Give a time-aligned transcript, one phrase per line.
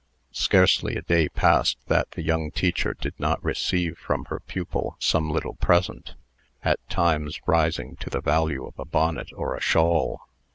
[0.33, 5.29] Scarcely a day passed that the young teacher did not receive from her pupil some
[5.29, 6.15] little present
[6.63, 10.21] at times rising to the value of a bonnet or a shawl.